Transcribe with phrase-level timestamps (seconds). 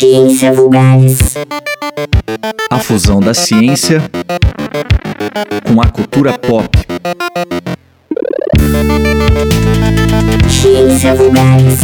[0.00, 1.18] Ciência Vulgares.
[2.70, 4.00] A fusão da ciência
[5.62, 6.70] com a cultura pop.
[10.48, 11.80] Ciência Vulgares.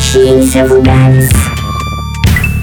[0.00, 1.28] Ciência Vulgares.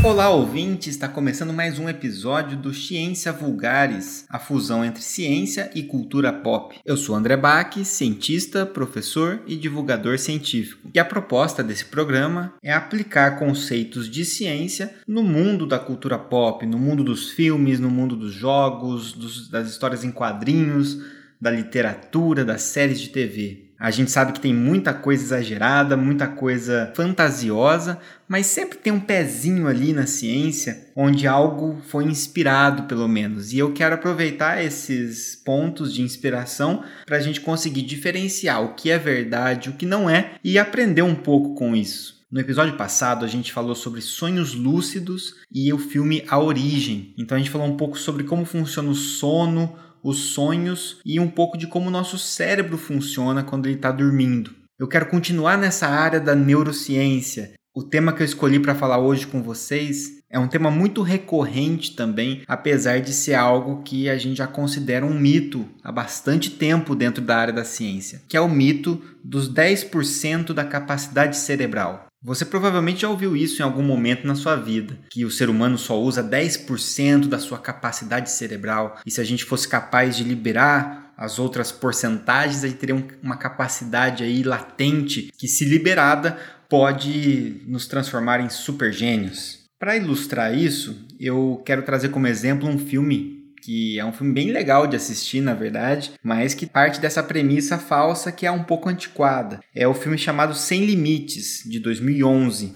[0.02, 0.90] Olá, ouvinte!
[0.90, 6.80] Está começando mais um episódio do Ciência Vulgares, a fusão entre ciência e cultura pop.
[6.86, 10.90] Eu sou André Bach, cientista, professor e divulgador científico.
[10.94, 16.66] E a proposta desse programa é aplicar conceitos de ciência no mundo da cultura pop,
[16.66, 20.98] no mundo dos filmes, no mundo dos jogos, dos, das histórias em quadrinhos,
[21.42, 23.69] da literatura, das séries de TV.
[23.80, 27.98] A gente sabe que tem muita coisa exagerada, muita coisa fantasiosa,
[28.28, 33.54] mas sempre tem um pezinho ali na ciência onde algo foi inspirado, pelo menos.
[33.54, 38.92] E eu quero aproveitar esses pontos de inspiração para a gente conseguir diferenciar o que
[38.92, 42.20] é verdade, o que não é e aprender um pouco com isso.
[42.30, 47.12] No episódio passado, a gente falou sobre sonhos lúcidos e o filme A Origem.
[47.18, 51.30] Então, a gente falou um pouco sobre como funciona o sono, os sonhos e um
[51.30, 54.52] pouco de como o nosso cérebro funciona quando ele está dormindo.
[54.80, 57.54] Eu quero continuar nessa área da neurociência.
[57.76, 61.96] O tema que eu escolhi para falar hoje com vocês é um tema muito recorrente
[61.96, 66.96] também, apesar de ser algo que a gente já considera um mito há bastante tempo
[66.96, 72.09] dentro da área da ciência, que é o mito dos 10% da capacidade cerebral.
[72.22, 75.78] Você provavelmente já ouviu isso em algum momento na sua vida, que o ser humano
[75.78, 81.14] só usa 10% da sua capacidade cerebral, e se a gente fosse capaz de liberar
[81.16, 86.38] as outras porcentagens, a gente teria uma capacidade aí latente que, se liberada,
[86.68, 89.60] pode nos transformar em super gênios.
[89.80, 94.52] Para ilustrar isso, eu quero trazer como exemplo um filme que é um filme bem
[94.52, 98.90] legal de assistir, na verdade, mas que parte dessa premissa falsa que é um pouco
[98.90, 99.60] antiquada.
[99.76, 102.76] É o filme chamado Sem Limites, de 2011.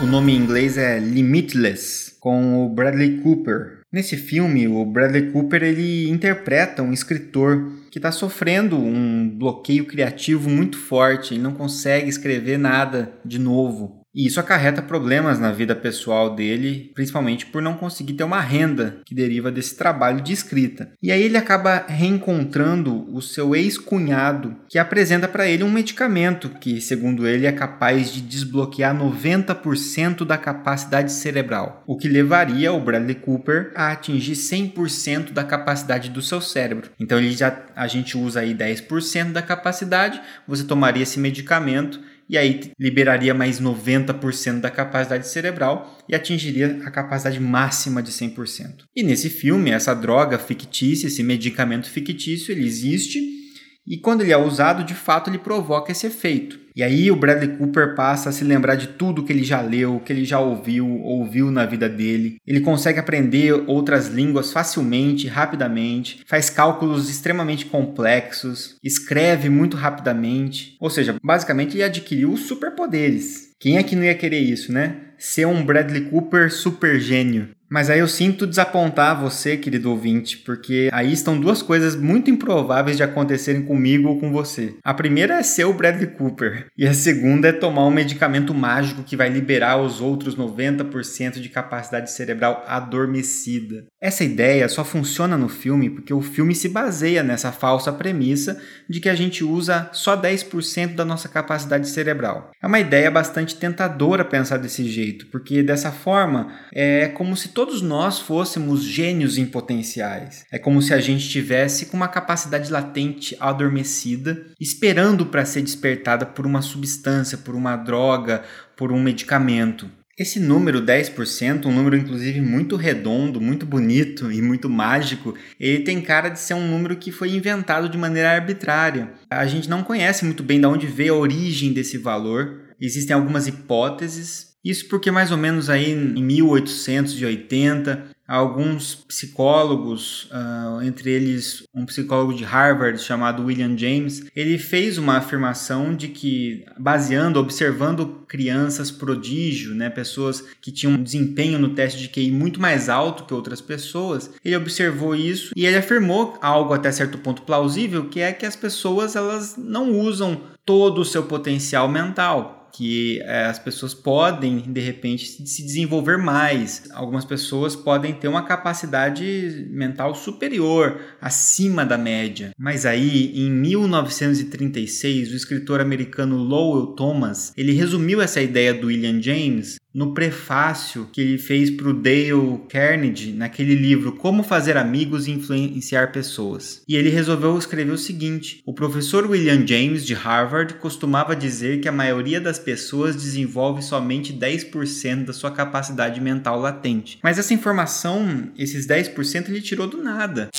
[0.00, 3.80] O nome em inglês é Limitless, com o Bradley Cooper.
[3.92, 10.50] Nesse filme, o Bradley Cooper ele interpreta um escritor que está sofrendo um bloqueio criativo
[10.50, 13.95] muito forte, ele não consegue escrever nada de novo.
[14.16, 19.02] E isso acarreta problemas na vida pessoal dele, principalmente por não conseguir ter uma renda
[19.04, 20.90] que deriva desse trabalho de escrita.
[21.02, 26.80] E aí ele acaba reencontrando o seu ex-cunhado, que apresenta para ele um medicamento que,
[26.80, 33.16] segundo ele, é capaz de desbloquear 90% da capacidade cerebral, o que levaria o Bradley
[33.16, 36.90] Cooper a atingir 100% da capacidade do seu cérebro.
[36.98, 42.36] Então ele já a gente usa aí 10% da capacidade, você tomaria esse medicamento e
[42.36, 48.84] aí liberaria mais 90% da capacidade cerebral e atingiria a capacidade máxima de 100%.
[48.94, 53.45] E nesse filme, essa droga fictícia, esse medicamento fictício, ele existe
[53.86, 56.66] e quando ele é usado, de fato, ele provoca esse efeito.
[56.76, 59.98] E aí o Bradley Cooper passa a se lembrar de tudo que ele já leu,
[60.04, 62.36] que ele já ouviu, ouviu na vida dele.
[62.46, 70.76] Ele consegue aprender outras línguas facilmente, rapidamente, faz cálculos extremamente complexos, escreve muito rapidamente.
[70.78, 73.46] Ou seja, basicamente ele adquiriu superpoderes.
[73.58, 74.96] Quem é que não ia querer isso, né?
[75.16, 77.55] Ser um Bradley Cooper super gênio.
[77.68, 82.96] Mas aí eu sinto desapontar você, querido ouvinte, porque aí estão duas coisas muito improváveis
[82.96, 84.74] de acontecerem comigo ou com você.
[84.84, 89.02] A primeira é ser o Bradley Cooper, e a segunda é tomar um medicamento mágico
[89.02, 93.84] que vai liberar os outros 90% de capacidade cerebral adormecida.
[94.00, 99.00] Essa ideia só funciona no filme porque o filme se baseia nessa falsa premissa de
[99.00, 102.50] que a gente usa só 10% da nossa capacidade cerebral.
[102.62, 107.80] É uma ideia bastante tentadora pensar desse jeito, porque dessa forma é como se todos
[107.80, 110.44] nós fôssemos gênios em potenciais.
[110.52, 116.26] É como se a gente tivesse com uma capacidade latente adormecida, esperando para ser despertada
[116.26, 118.44] por uma substância, por uma droga,
[118.76, 119.90] por um medicamento.
[120.18, 126.02] Esse número 10%, um número inclusive muito redondo, muito bonito e muito mágico, ele tem
[126.02, 129.14] cara de ser um número que foi inventado de maneira arbitrária.
[129.30, 132.66] A gente não conhece muito bem de onde veio a origem desse valor.
[132.78, 141.10] Existem algumas hipóteses, isso porque mais ou menos aí em 1880, alguns psicólogos, uh, entre
[141.10, 147.38] eles um psicólogo de Harvard chamado William James, ele fez uma afirmação de que, baseando,
[147.38, 152.88] observando crianças prodígio, né, pessoas que tinham um desempenho no teste de QI muito mais
[152.88, 158.08] alto que outras pessoas, ele observou isso e ele afirmou algo até certo ponto plausível,
[158.08, 163.46] que é que as pessoas elas não usam todo o seu potencial mental que é,
[163.46, 166.84] as pessoas podem, de repente, se desenvolver mais.
[166.92, 172.50] Algumas pessoas podem ter uma capacidade mental superior, acima da média.
[172.58, 179.22] Mas aí, em 1936, o escritor americano Lowell Thomas, ele resumiu essa ideia do William
[179.22, 185.26] James no prefácio que ele fez para o Dale Carnegie naquele livro Como Fazer Amigos
[185.26, 186.82] e Influenciar Pessoas.
[186.86, 191.88] E ele resolveu escrever o seguinte: O professor William James de Harvard costumava dizer que
[191.88, 197.18] a maioria das pessoas desenvolve somente 10% da sua capacidade mental latente.
[197.22, 200.50] Mas essa informação, esses 10%, ele tirou do nada.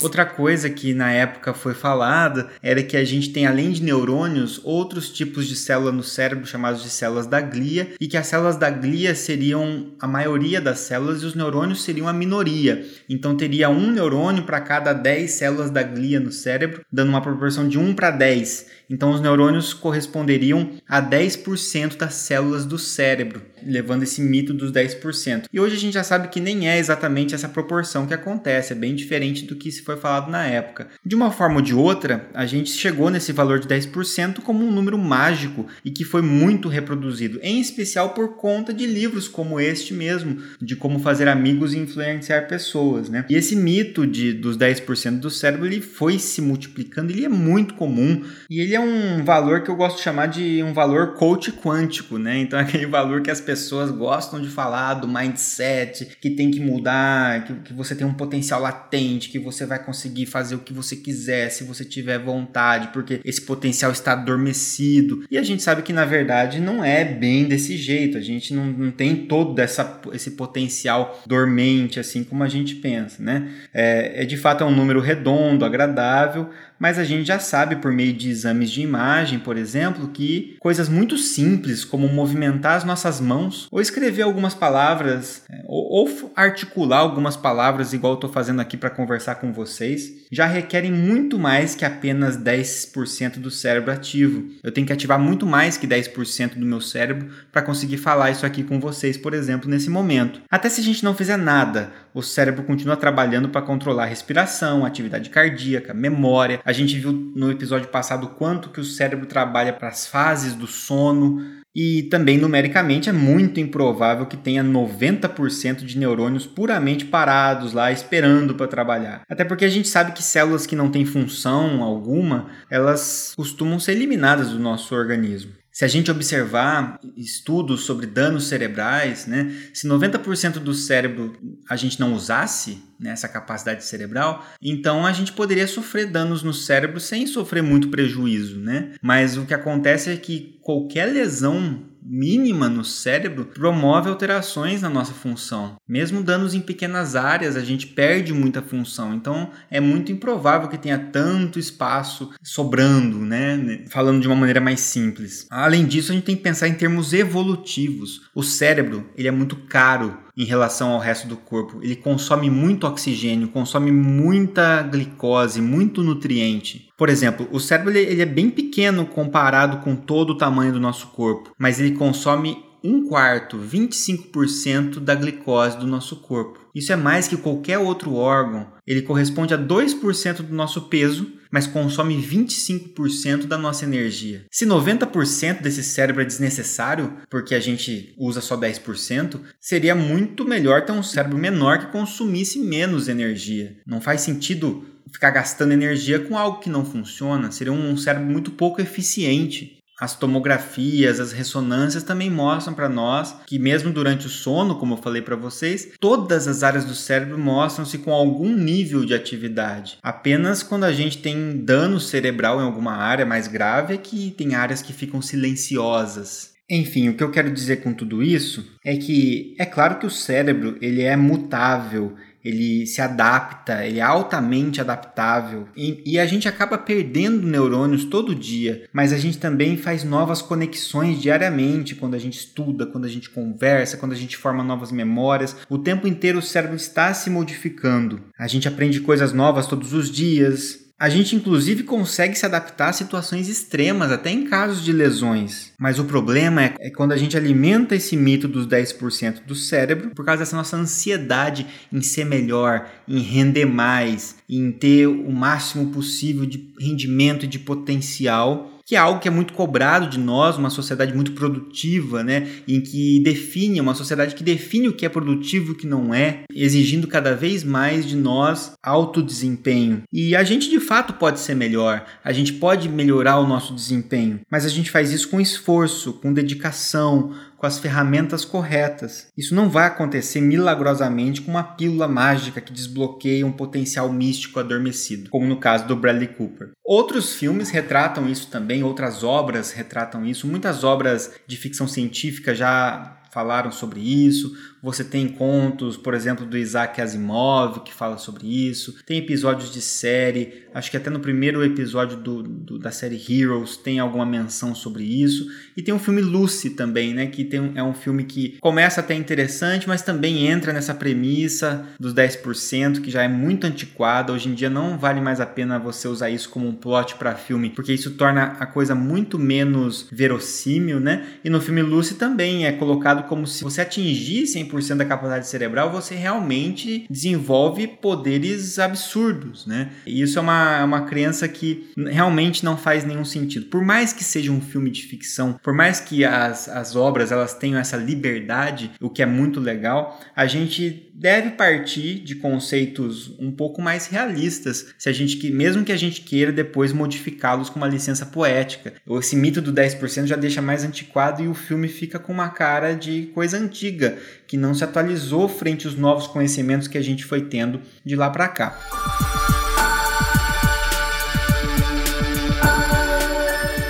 [0.00, 4.60] Outra coisa que na época foi falada era que a gente tem, além de neurônios,
[4.62, 8.58] outros tipos de célula no cérebro chamados de células da glia e que as células
[8.58, 12.84] da glia seriam a maioria das células e os neurônios seriam a minoria.
[13.08, 17.66] Então teria um neurônio para cada 10 células da glia no cérebro, dando uma proporção
[17.66, 18.66] de 1 para 10.
[18.90, 25.46] Então os neurônios corresponderiam a 10% das células do cérebro, levando esse mito dos 10%.
[25.50, 28.76] E hoje a gente já sabe que nem é exatamente essa proporção que acontece, é
[28.76, 30.88] bem diferente do que se foi falado na época.
[31.04, 34.70] De uma forma ou de outra, a gente chegou nesse valor de 10% como um
[34.70, 39.94] número mágico e que foi muito reproduzido, em especial por conta de livros como este
[39.94, 43.24] mesmo, de como fazer amigos e influenciar pessoas, né?
[43.28, 47.74] E esse mito de dos 10% do cérebro, ele foi se multiplicando, ele é muito
[47.74, 51.52] comum e ele é um valor que eu gosto de chamar de um valor coach
[51.52, 52.38] quântico, né?
[52.38, 56.60] Então é aquele valor que as pessoas gostam de falar do mindset, que tem que
[56.60, 60.72] mudar, que, que você tem um potencial latente, que você vai conseguir fazer o que
[60.72, 65.24] você quiser se você tiver vontade, porque esse potencial está adormecido.
[65.30, 68.66] E a gente sabe que na verdade não é bem desse jeito, a gente não,
[68.66, 73.50] não tem todo essa, esse potencial dormente assim como a gente pensa, né?
[73.72, 76.50] É, é de fato é um número redondo, agradável,
[76.84, 80.86] mas a gente já sabe por meio de exames de imagem, por exemplo, que coisas
[80.86, 86.98] muito simples como movimentar as nossas mãos ou escrever algumas palavras é, ou, ou articular
[86.98, 91.74] algumas palavras igual eu estou fazendo aqui para conversar com vocês já requerem muito mais
[91.74, 94.50] que apenas 10% do cérebro ativo.
[94.62, 98.44] Eu tenho que ativar muito mais que 10% do meu cérebro para conseguir falar isso
[98.44, 100.42] aqui com vocês, por exemplo, nesse momento.
[100.50, 104.86] Até se a gente não fizer nada, o cérebro continua trabalhando para controlar a respiração,
[104.86, 109.88] atividade cardíaca, memória, a gente viu no episódio passado quanto que o cérebro trabalha para
[109.88, 116.46] as fases do sono e também numericamente é muito improvável que tenha 90% de neurônios
[116.46, 119.22] puramente parados lá esperando para trabalhar.
[119.28, 123.92] Até porque a gente sabe que células que não têm função alguma, elas costumam ser
[123.92, 125.63] eliminadas do nosso organismo.
[125.74, 131.36] Se a gente observar estudos sobre danos cerebrais, né, se 90% do cérebro
[131.68, 136.54] a gente não usasse né, essa capacidade cerebral, então a gente poderia sofrer danos no
[136.54, 138.92] cérebro sem sofrer muito prejuízo, né?
[139.02, 145.12] Mas o que acontece é que qualquer lesão mínima no cérebro promove alterações na nossa
[145.12, 145.76] função.
[145.88, 149.14] Mesmo danos em pequenas áreas, a gente perde muita função.
[149.14, 153.84] Então é muito improvável que tenha tanto espaço sobrando, né?
[153.88, 155.46] Falando de uma maneira mais simples.
[155.50, 158.30] Além disso, a gente tem que pensar em termos evolutivos.
[158.34, 161.80] O cérebro, ele é muito caro em relação ao resto do corpo.
[161.82, 166.88] Ele consome muito oxigênio, consome muita glicose, muito nutriente.
[166.96, 171.08] Por exemplo, o cérebro ele é bem pequeno comparado com todo o tamanho do nosso
[171.08, 176.60] corpo, mas ele consome um quarto, 25% da glicose do nosso corpo.
[176.74, 178.66] Isso é mais que qualquer outro órgão.
[178.86, 184.44] Ele corresponde a 2% do nosso peso, mas consome 25% da nossa energia.
[184.50, 190.84] Se 90% desse cérebro é desnecessário, porque a gente usa só 10%, seria muito melhor
[190.84, 193.76] ter um cérebro menor que consumisse menos energia.
[193.86, 198.50] Não faz sentido ficar gastando energia com algo que não funciona, seria um cérebro muito
[198.50, 199.78] pouco eficiente.
[200.00, 205.02] As tomografias, as ressonâncias também mostram para nós que mesmo durante o sono, como eu
[205.02, 209.98] falei para vocês, todas as áreas do cérebro mostram-se com algum nível de atividade.
[210.02, 214.54] Apenas quando a gente tem dano cerebral em alguma área mais grave é que tem
[214.54, 216.54] áreas que ficam silenciosas.
[216.68, 220.10] Enfim, o que eu quero dizer com tudo isso é que é claro que o
[220.10, 226.46] cérebro ele é mutável, ele se adapta, ele é altamente adaptável e, e, a gente
[226.46, 232.18] acaba perdendo neurônios todo dia, mas a gente também faz novas conexões diariamente quando a
[232.18, 235.56] gente estuda, quando a gente conversa, quando a gente forma novas memórias.
[235.68, 238.20] O tempo inteiro o cérebro está se modificando.
[238.38, 242.92] A gente aprende coisas novas todos os dias, a gente, inclusive, consegue se adaptar a
[242.94, 245.70] situações extremas, até em casos de lesões.
[245.78, 250.12] Mas o problema é, é quando a gente alimenta esse mito dos 10% do cérebro
[250.14, 255.90] por causa dessa nossa ansiedade em ser melhor, em render mais, em ter o máximo
[255.90, 260.56] possível de rendimento e de potencial que é algo que é muito cobrado de nós,
[260.56, 265.08] uma sociedade muito produtiva, né, em que define, uma sociedade que define o que é
[265.08, 270.02] produtivo e o que não é, exigindo cada vez mais de nós alto desempenho.
[270.12, 274.40] E a gente de fato pode ser melhor, a gente pode melhorar o nosso desempenho,
[274.50, 277.32] mas a gente faz isso com esforço, com dedicação,
[277.64, 279.28] com as ferramentas corretas.
[279.34, 285.30] Isso não vai acontecer milagrosamente com uma pílula mágica que desbloqueia um potencial místico adormecido,
[285.30, 286.72] como no caso do Bradley Cooper.
[286.84, 293.16] Outros filmes retratam isso também, outras obras retratam isso, muitas obras de ficção científica já
[293.34, 294.56] falaram sobre isso.
[294.80, 298.94] Você tem contos, por exemplo, do Isaac Asimov, que fala sobre isso.
[299.04, 303.76] Tem episódios de série, acho que até no primeiro episódio do, do, da série Heroes
[303.76, 305.48] tem alguma menção sobre isso.
[305.76, 307.26] E tem o filme Lucy também, né?
[307.26, 312.14] Que tem é um filme que começa até interessante, mas também entra nessa premissa dos
[312.14, 314.32] 10%, que já é muito antiquada.
[314.32, 317.34] Hoje em dia não vale mais a pena você usar isso como um plot para
[317.34, 321.26] filme, porque isso torna a coisa muito menos verossímil, né?
[321.42, 325.90] E no filme Lucy também é colocado como se você atingisse 100% da capacidade cerebral,
[325.90, 329.90] você realmente desenvolve poderes absurdos, né?
[330.06, 333.66] E isso é uma, uma crença que realmente não faz nenhum sentido.
[333.66, 337.54] Por mais que seja um filme de ficção, por mais que as, as obras elas
[337.54, 343.52] tenham essa liberdade, o que é muito legal, a gente deve partir de conceitos um
[343.52, 347.88] pouco mais realistas, se a gente mesmo que a gente queira depois modificá-los com uma
[347.88, 348.94] licença poética.
[349.08, 352.94] Esse mito do 10% já deixa mais antiquado e o filme fica com uma cara
[352.94, 357.42] de coisa antiga, que não se atualizou frente aos novos conhecimentos que a gente foi
[357.42, 359.63] tendo de lá para cá.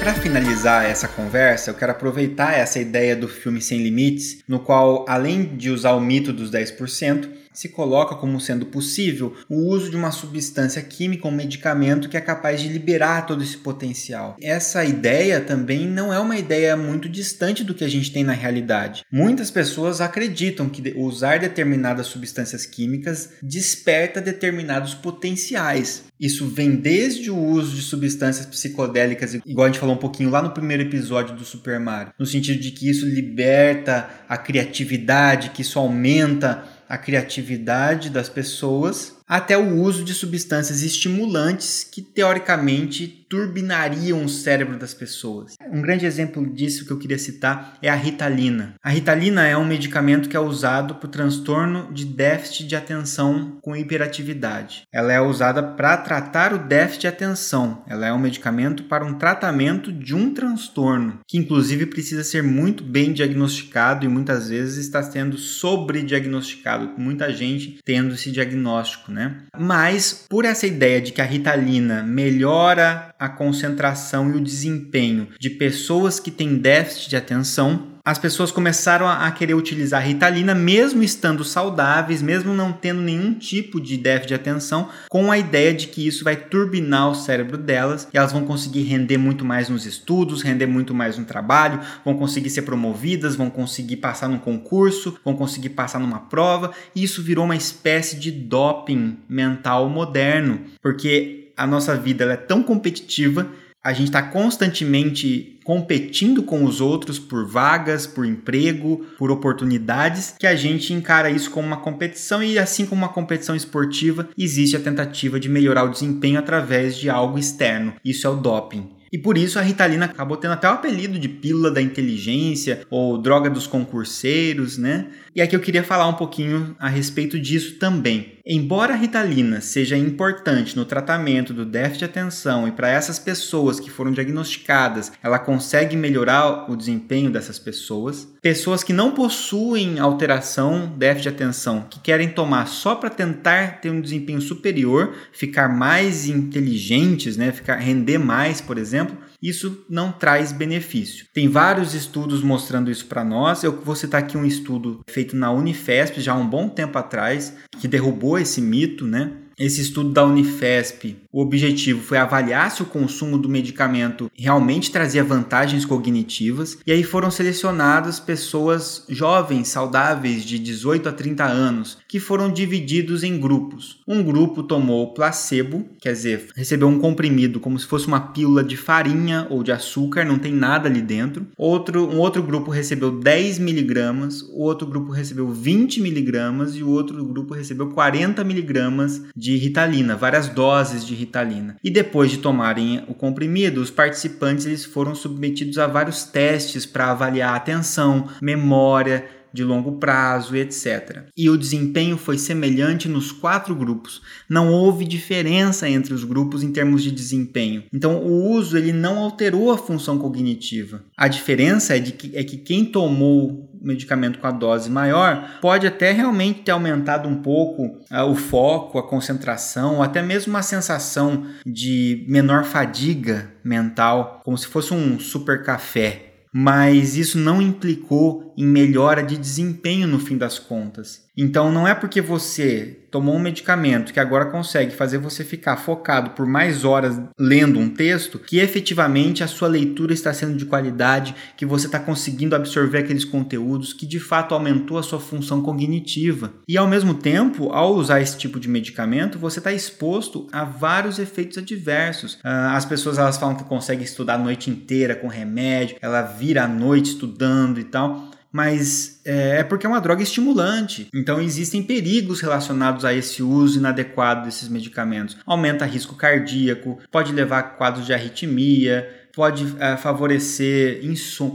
[0.04, 5.06] Para finalizar essa conversa, eu quero aproveitar essa ideia do filme Sem Limites, no qual,
[5.08, 9.96] além de usar o mito dos 10%, se coloca como sendo possível o uso de
[9.96, 14.37] uma substância química, um medicamento que é capaz de liberar todo esse potencial.
[14.42, 18.32] Essa ideia também não é uma ideia muito distante do que a gente tem na
[18.32, 19.04] realidade.
[19.11, 26.04] Muitas pessoas acreditam que usar determinadas substâncias químicas desperta determinados potenciais.
[26.18, 30.40] Isso vem desde o uso de substâncias psicodélicas, igual a gente falou um pouquinho lá
[30.40, 35.62] no primeiro episódio do Super Mario, no sentido de que isso liberta a criatividade, que
[35.62, 36.64] isso aumenta
[36.95, 44.78] a criatividade das pessoas, até o uso de substâncias estimulantes que teoricamente turbinariam o cérebro
[44.78, 45.54] das pessoas.
[45.73, 48.75] Um grande exemplo disso que eu queria citar é a Ritalina.
[48.81, 53.59] A Ritalina é um medicamento que é usado para o transtorno de déficit de atenção
[53.61, 54.83] com hiperatividade.
[54.93, 57.83] Ela é usada para tratar o déficit de atenção.
[57.88, 62.85] Ela é um medicamento para um tratamento de um transtorno, que inclusive precisa ser muito
[62.85, 69.37] bem diagnosticado e muitas vezes está sendo sobrediagnosticado, muita gente tendo esse diagnóstico, né?
[69.56, 75.50] Mas por essa ideia de que a Ritalina melhora a concentração e o desempenho de
[75.50, 81.02] pessoas que têm déficit de atenção, as pessoas começaram a, querer utilizar a Ritalina, mesmo
[81.02, 85.87] estando saudáveis, mesmo não tendo nenhum tipo de déficit de atenção, com a ideia de
[85.87, 89.87] que isso vai turbinar o cérebro delas e elas vão conseguir render muito mais nos
[89.87, 95.18] estudos, render muito mais no trabalho, vão conseguir ser promovidas, vão conseguir passar num concurso,
[95.25, 101.52] vão conseguir passar numa prova, e isso virou uma espécie de doping mental moderno, porque
[101.56, 103.49] a nossa vida é tão competitiva,
[103.85, 110.47] a gente está constantemente competindo com os outros por vagas, por emprego, por oportunidades, que
[110.47, 114.81] a gente encara isso como uma competição e assim como uma competição esportiva, existe a
[114.81, 117.95] tentativa de melhorar o desempenho através de algo externo.
[118.03, 118.88] Isso é o doping.
[119.14, 123.17] E por isso a Ritalina acabou tendo até o apelido de pílula da inteligência ou
[123.17, 125.07] droga dos concurseiros, né?
[125.35, 128.35] E aqui eu queria falar um pouquinho a respeito disso também.
[128.47, 133.81] Embora a Ritalina seja importante no tratamento do déficit de atenção e para essas pessoas
[133.81, 140.93] que foram diagnosticadas, ela consegue melhorar o desempenho dessas pessoas, pessoas que não possuem alteração
[140.97, 146.29] déficit de atenção, que querem tomar só para tentar ter um desempenho superior, ficar mais
[146.29, 151.27] inteligentes, né, ficar render mais, por exemplo, isso não traz benefício.
[151.35, 153.63] Tem vários estudos mostrando isso para nós.
[153.63, 157.55] Eu vou citar aqui um estudo feito na Unifesp já há um bom tempo atrás,
[157.79, 159.33] que derrubou esse mito, né?
[159.58, 165.23] Esse estudo da Unifesp, o objetivo foi avaliar se o consumo do medicamento realmente trazia
[165.23, 172.18] vantagens cognitivas, e aí foram selecionadas pessoas jovens, saudáveis, de 18 a 30 anos, que
[172.18, 174.00] foram divididos em grupos.
[174.06, 178.76] Um grupo tomou placebo, quer dizer, recebeu um comprimido como se fosse uma pílula de
[178.76, 181.46] farinha ou de açúcar, não tem nada ali dentro.
[181.56, 186.88] Outro, um outro grupo recebeu 10 miligramas, o outro grupo recebeu 20 miligramas e o
[186.88, 191.77] outro grupo recebeu 40 miligramas de Ritalina, várias doses de Ritalina.
[191.85, 197.11] E depois de tomarem o comprimido, os participantes eles foram submetidos a vários testes para
[197.11, 201.25] avaliar atenção, memória, de longo prazo, etc.
[201.37, 204.21] E o desempenho foi semelhante nos quatro grupos.
[204.49, 207.85] Não houve diferença entre os grupos em termos de desempenho.
[207.93, 211.05] Então, o uso ele não alterou a função cognitiva.
[211.17, 215.87] A diferença é, de que, é que quem tomou medicamento com a dose maior pode
[215.87, 220.62] até realmente ter aumentado um pouco uh, o foco, a concentração, ou até mesmo uma
[220.62, 228.55] sensação de menor fadiga mental, como se fosse um super café mas isso não implicou
[228.57, 231.25] em melhora de desempenho no fim das contas.
[231.37, 236.31] Então não é porque você tomou um medicamento que agora consegue fazer você ficar focado
[236.31, 241.35] por mais horas lendo um texto que efetivamente a sua leitura está sendo de qualidade,
[241.57, 246.53] que você está conseguindo absorver aqueles conteúdos, que de fato aumentou a sua função cognitiva.
[246.67, 251.21] E ao mesmo tempo, ao usar esse tipo de medicamento, você está exposto a vários
[251.21, 252.38] efeitos adversos.
[252.43, 256.64] Ah, as pessoas elas falam que conseguem estudar a noite inteira com remédio, ela vira
[256.64, 261.08] a noite estudando e tal mas é, é, porque é uma droga estimulante.
[261.12, 265.37] Então existem perigos relacionados a esse uso inadequado desses medicamentos.
[265.44, 271.00] Aumenta risco cardíaco, pode levar a quadros de arritmia, pode é, favorecer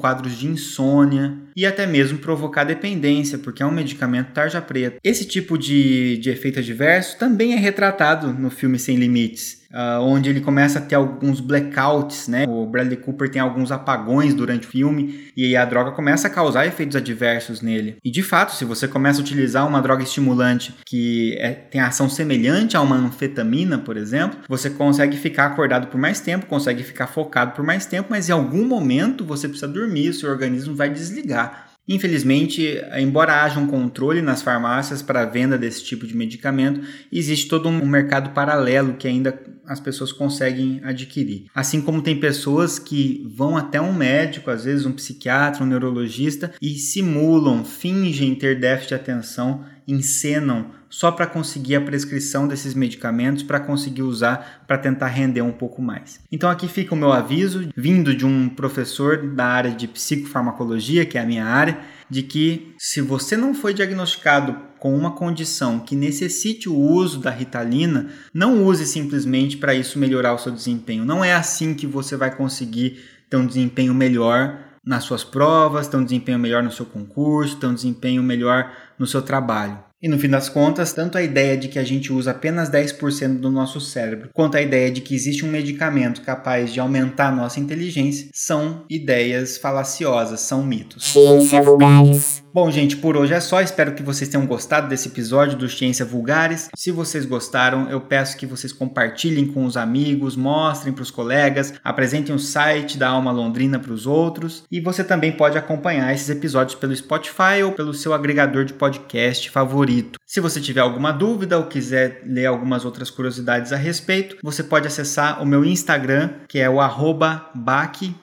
[0.01, 4.97] quadros de insônia e até mesmo provocar dependência, porque é um medicamento tarja preta.
[5.01, 9.58] Esse tipo de, de efeito adverso também é retratado no filme Sem Limites.
[9.71, 12.45] Uh, onde ele começa a ter alguns blackouts, né?
[12.47, 16.65] O Bradley Cooper tem alguns apagões durante o filme e a droga começa a causar
[16.65, 17.97] efeitos adversos nele.
[18.03, 22.09] E de fato, se você começa a utilizar uma droga estimulante que é, tem ação
[22.09, 27.07] semelhante a uma anfetamina, por exemplo, você consegue ficar acordado por mais tempo, consegue ficar
[27.07, 31.68] focado por mais tempo, mas em algum momento você precisa dormir, seu organismo vai desligar.
[31.89, 36.81] Infelizmente, embora haja um controle nas farmácias para a venda desse tipo de medicamento,
[37.11, 41.45] existe todo um mercado paralelo que ainda as pessoas conseguem adquirir.
[41.53, 46.53] Assim como tem pessoas que vão até um médico, às vezes um psiquiatra, um neurologista,
[46.61, 53.43] e simulam, fingem ter déficit de atenção, encenam só para conseguir a prescrição desses medicamentos,
[53.43, 56.19] para conseguir usar para tentar render um pouco mais.
[56.31, 61.17] Então aqui fica o meu aviso, vindo de um professor da área de psicofarmacologia, que
[61.17, 65.95] é a minha área, de que se você não foi diagnosticado com uma condição que
[65.95, 71.05] necessite o uso da Ritalina, não use simplesmente para isso melhorar o seu desempenho.
[71.05, 75.97] Não é assim que você vai conseguir ter um desempenho melhor nas suas provas, ter
[75.97, 79.88] um desempenho melhor no seu concurso, ter um desempenho melhor no seu trabalho.
[80.01, 83.37] E no fim das contas, tanto a ideia de que a gente usa apenas 10%
[83.39, 87.59] do nosso cérebro, quanto a ideia de que existe um medicamento capaz de aumentar nossa
[87.59, 91.11] inteligência, são ideias falaciosas, são mitos.
[91.11, 92.41] Ciência vulgares.
[92.53, 93.61] Bom, gente, por hoje é só.
[93.61, 96.69] Espero que vocês tenham gostado desse episódio do Ciência Vulgares.
[96.75, 101.73] Se vocês gostaram, eu peço que vocês compartilhem com os amigos, mostrem para os colegas,
[101.83, 104.63] apresentem o site da Alma Londrina para os outros.
[104.71, 109.49] E você também pode acompanhar esses episódios pelo Spotify ou pelo seu agregador de podcast
[109.51, 109.88] favorito.
[110.25, 114.87] Se você tiver alguma dúvida ou quiser ler algumas outras curiosidades a respeito, você pode
[114.87, 118.13] acessar o meu Instagram, que é o arroba bac,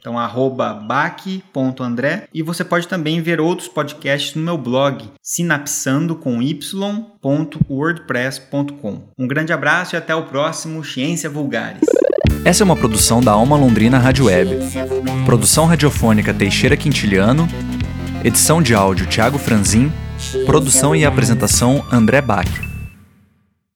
[0.00, 2.26] então, arroba baque.andré.
[2.32, 9.02] E você pode também ver outros podcasts no meu blog, sinapsando com y.wordpress.com.
[9.18, 11.82] Um grande abraço e até o próximo Ciência Vulgares.
[12.44, 14.56] Essa é uma produção da Alma Londrina Rádio Web.
[15.26, 17.46] Produção radiofônica Teixeira Quintiliano.
[18.22, 19.90] Edição de áudio Tiago Franzin.
[20.44, 22.69] Produção e apresentação André Bach.